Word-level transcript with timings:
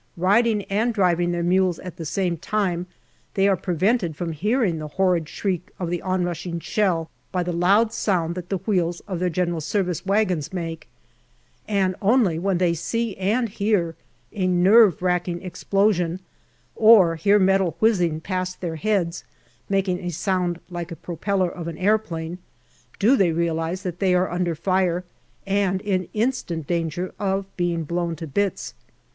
Riding 0.17 0.63
and 0.63 0.95
driving 0.95 1.31
their 1.31 1.43
mules 1.43 1.77
at 1.77 1.97
the 1.97 2.05
same 2.05 2.35
time, 2.35 2.87
they 3.35 3.47
are 3.47 3.55
prevented 3.55 4.15
from 4.15 4.31
hearing 4.31 4.79
the 4.79 4.87
horrid 4.87 5.29
shriek 5.29 5.69
of 5.77 5.91
the 5.91 6.01
on 6.01 6.23
rushing 6.23 6.59
shell 6.59 7.11
by 7.31 7.43
the 7.43 7.53
loud 7.53 7.93
sound 7.93 8.33
that 8.33 8.49
the 8.49 8.57
wheels 8.57 9.01
of 9.01 9.19
their 9.19 9.29
G.S. 9.29 10.03
wagons 10.03 10.51
make, 10.51 10.87
and 11.67 11.95
only 12.01 12.39
when 12.39 12.57
they 12.57 12.73
see 12.73 13.15
and 13.17 13.47
hear 13.47 13.93
a 14.33 14.47
nerve 14.47 15.03
racking 15.03 15.39
explo 15.41 15.93
sion, 15.93 16.19
or 16.75 17.15
hear 17.15 17.37
metal 17.37 17.77
whizzing 17.79 18.19
past 18.19 18.59
their 18.59 18.77
heads, 18.77 19.23
making 19.69 19.99
a 19.99 20.09
sound 20.09 20.59
like 20.71 20.91
a 20.91 20.95
propeller 20.95 21.51
of 21.51 21.67
an 21.67 21.77
aeroplane, 21.77 22.39
do 22.97 23.15
they 23.15 23.31
realize 23.31 23.83
that 23.83 23.99
they 23.99 24.15
are 24.15 24.31
under 24.31 24.55
fire 24.55 25.03
and 25.45 25.79
in 25.81 26.07
instant 26.15 26.65
danger 26.65 27.13
of 27.19 27.45
being 27.55 27.83
blown 27.83 28.15
to 28.15 28.25
bits. 28.25 28.73